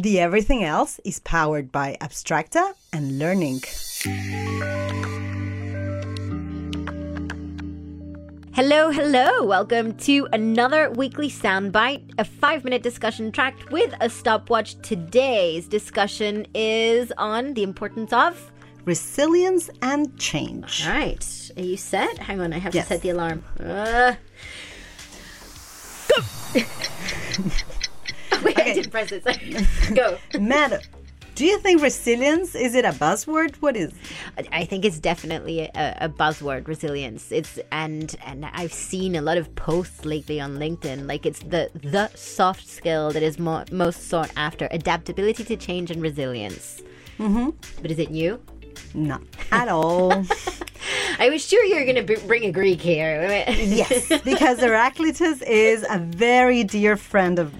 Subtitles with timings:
[0.00, 3.66] The everything else is powered by Abstracta and LearnInc.
[8.54, 9.44] Hello, hello.
[9.44, 14.76] Welcome to another weekly soundbite, a five minute discussion tracked with a stopwatch.
[14.82, 18.52] Today's discussion is on the importance of.
[18.84, 20.86] Resilience and change.
[20.86, 21.50] All right.
[21.56, 22.18] Are you set?
[22.18, 22.86] Hang on, I have Yes.
[22.86, 23.42] to set the alarm.
[23.58, 24.14] Uh,
[26.08, 26.60] go!
[28.68, 29.12] Wait, I didn't press
[29.90, 29.94] it.
[29.94, 30.18] Go.
[30.40, 30.86] Matt,
[31.34, 33.54] do you think resilience is it a buzzword?
[33.56, 33.92] What is?
[34.52, 37.30] I think it's definitely a, a buzzword, resilience.
[37.30, 41.06] It's and and I've seen a lot of posts lately on LinkedIn.
[41.08, 45.90] Like it's the the soft skill that is mo- most sought after: adaptability to change
[45.92, 46.82] and resilience.
[47.18, 47.50] Mm-hmm.
[47.82, 48.40] But is it you?
[48.94, 50.12] Not at all.
[51.20, 53.44] I was sure you were going to b- bring a Greek here.
[53.48, 57.52] yes, because Heraclitus is a very dear friend of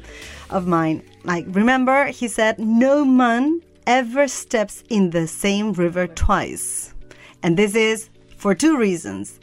[0.50, 1.02] of mine.
[1.24, 6.94] Like remember, he said, "No man ever steps in the same river twice,"
[7.42, 9.40] and this is for two reasons.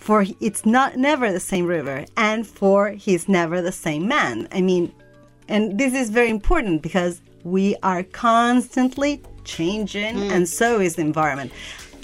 [0.00, 4.48] For it's not never the same river, and for he's never the same man.
[4.52, 4.92] I mean,
[5.48, 10.30] and this is very important because we are constantly changing, hmm.
[10.30, 11.52] and so is the environment.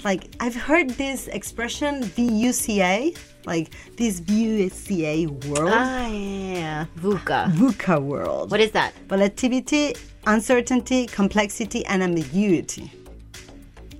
[0.03, 3.15] Like I've heard this expression VUCA,
[3.45, 7.51] like this VUCA world, ah, yeah, VUCA.
[7.53, 8.51] VUCA world.
[8.51, 8.93] What is that?
[9.07, 9.95] Volatility,
[10.27, 12.91] uncertainty, complexity, and ambiguity.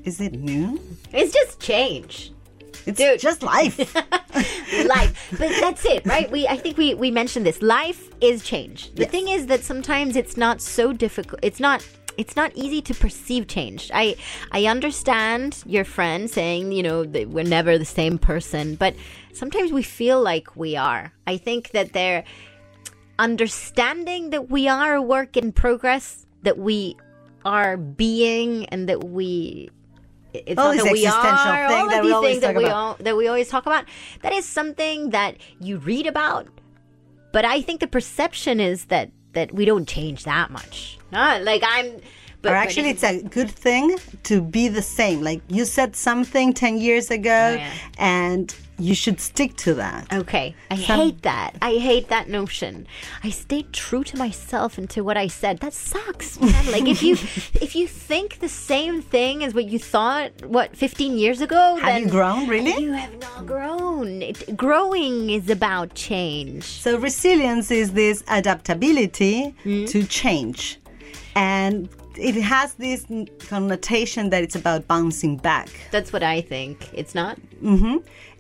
[0.04, 0.80] Is it new?
[1.14, 2.32] It's just change.
[2.86, 3.20] It's Dude.
[3.20, 3.78] just life.
[4.88, 8.92] life but that's it right we i think we we mentioned this life is change
[8.96, 9.12] the Yes.
[9.12, 11.86] thing is that sometimes it's not so difficult it's not
[12.22, 13.90] it's not easy to perceive change.
[13.94, 14.16] I
[14.52, 18.94] i understand your friend saying you know that we're never the same person but
[19.34, 21.04] sometimes we feel like we are.
[21.26, 22.24] I think that they're
[23.18, 26.96] understanding that we are a work in progress that we
[27.46, 29.70] are being and that we
[30.34, 32.96] it's All not that we existential are thing all of these things that we all
[33.00, 33.86] that we always talk about
[34.22, 36.48] that is something that you read about.
[37.32, 41.64] But i think the perception is that that we don't change that much not like
[41.66, 42.00] i'm
[42.44, 45.22] but or actually, it's a good thing to be the same.
[45.22, 47.72] Like you said something 10 years ago, Oh, yeah.
[48.00, 50.12] and you should stick to that.
[50.12, 50.56] Okay.
[50.70, 51.52] I Some- hate that.
[51.62, 52.88] I hate that notion.
[53.24, 55.60] I stayed true to myself and to what I said.
[55.60, 56.72] That sucks, man.
[56.72, 57.14] like if you
[57.66, 61.86] if you think the same thing as what you thought what 15 years ago, Have
[61.86, 62.76] then you grown, really?
[62.84, 64.22] You have not grown.
[64.22, 66.64] It, growing is about change.
[66.64, 69.86] So resilience is this adaptability Hmm?
[69.86, 70.80] to change.
[71.36, 71.88] And
[72.18, 73.06] it has this
[73.48, 75.70] connotation that it's about bouncing back.
[75.92, 76.90] That's what I think.
[76.94, 77.38] It's not.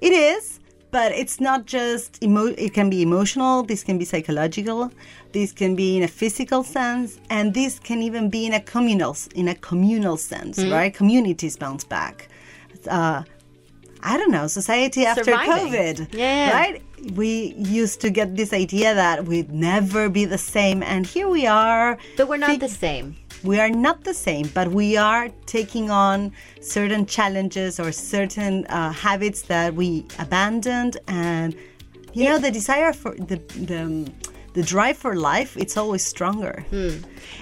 [0.01, 0.59] It is,
[0.91, 4.91] but it's not just emo- it can be emotional, this can be psychological,
[5.31, 9.15] this can be in a physical sense, and this can even be in a communal
[9.35, 10.71] in a communal sense, Mm-hmm.
[10.73, 10.93] right?
[10.93, 12.27] Communities bounce back.
[12.89, 13.23] Uh,
[14.03, 15.71] I don't know, society after Surviving.
[15.71, 16.51] COVID, Yeah.
[16.51, 16.81] right?
[17.15, 21.45] We used to get this idea that we'd never be the same, and here we
[21.47, 21.97] are.
[22.17, 23.15] But we're not the same.
[23.43, 26.31] We are not the same, but we are taking on
[26.61, 31.55] certain challenges or certain uh, habits that we abandoned, and
[32.13, 33.37] you know the desire for the
[33.67, 34.05] the um,
[34.53, 35.55] the drive for life.
[35.57, 36.65] It's always stronger.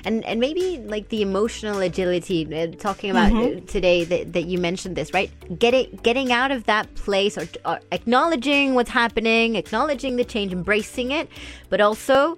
[0.05, 3.57] and and maybe like the emotional agility uh, talking about Mm-hmm.
[3.57, 7.47] uh, today that, that you mentioned this right getting getting out of that place or,
[7.65, 11.27] or acknowledging what's happening acknowledging the change embracing it
[11.69, 12.38] but also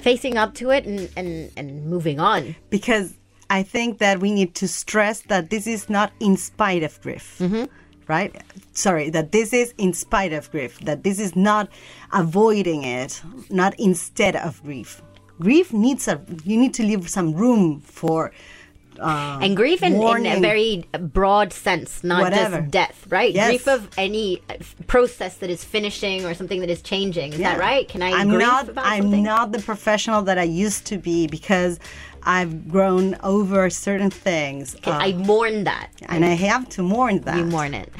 [0.00, 3.14] facing up to it and and, and moving on because
[3.50, 7.36] I think that we need to stress that this is not in spite of grief.
[7.40, 7.64] Mm-hmm.
[8.06, 8.34] Right?
[8.72, 11.68] Sorry, that this is in spite of grief, that this is not
[12.12, 15.02] avoiding it, not instead of grief.
[15.38, 18.32] Grief needs a, you need to leave some room for.
[19.00, 20.84] Uh, and grief in, in a very
[21.18, 22.60] broad sense not Whatever.
[22.60, 23.48] just death right Yes.
[23.48, 24.54] grief of any uh,
[24.86, 28.28] process that is finishing or something that is changing is that right can i I'm
[28.30, 28.68] not.
[28.76, 29.22] I'm something?
[29.22, 31.78] not the professional that I used to be because
[32.24, 37.20] I've grown over certain things, Okay, uh, i mourn that and I have to mourn
[37.20, 37.36] that.
[37.38, 37.90] you mourn it.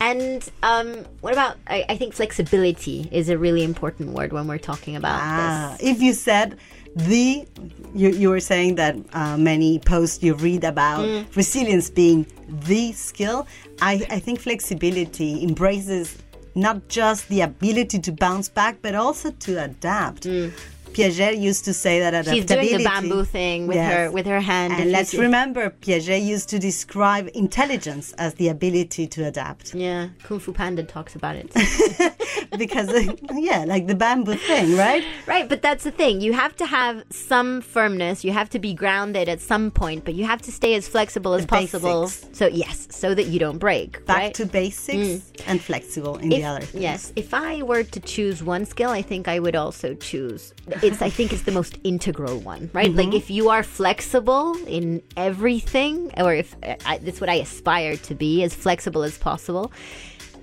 [0.00, 1.56] And um, what about?
[1.66, 5.88] I, I think flexibility is a really important word when we're talking about Ah, this.
[5.90, 6.56] if you said
[6.96, 7.46] the,
[7.94, 11.36] you, you were saying that uh, many posts you read about Mm.
[11.36, 12.26] resilience being
[12.66, 13.46] the skill.
[13.82, 16.16] I, I think flexibility embraces
[16.54, 20.22] not just the ability to bounce back, but also to adapt.
[20.22, 20.52] Mm.
[20.94, 22.68] Piaget used to say that She's adaptability.
[22.68, 23.92] doing the bamboo thing with Yes.
[23.92, 24.72] her with her hand.
[24.74, 29.74] And let's remember, Piaget used to describe intelligence as the ability to adapt.
[29.74, 31.48] Yeah, Kung Fu Panda talks about it.
[32.58, 32.88] because,
[33.34, 35.04] yeah, like the bamboo thing, right?
[35.26, 36.20] right, but that's the thing.
[36.20, 38.24] You have to have some firmness.
[38.24, 41.34] You have to be grounded at some point, but you have to stay as flexible
[41.34, 42.02] as The possible.
[42.02, 42.38] basics.
[42.38, 44.04] So yes, so that you don't break.
[44.06, 44.34] Back right?
[44.34, 45.42] to basics mm.
[45.46, 46.60] and flexible in If- the other.
[46.60, 46.82] things.
[46.82, 50.54] yes, if I were to choose one skill, I think I would also choose.
[50.84, 52.92] It's I think it's the most integral one, right?
[52.94, 53.16] Like Mm-hmm.
[53.16, 56.54] if you are flexible in everything, or if
[56.86, 59.72] I, that's what I aspire to be, as flexible as possible.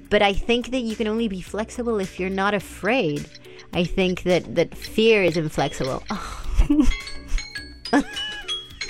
[0.10, 3.26] But I think that you can only be flexible if you're not afraid.
[3.74, 6.04] I think that that fear is inflexible.
[6.10, 6.44] Oh,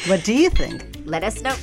[0.08, 0.84] What do you think?
[1.06, 1.56] let us know.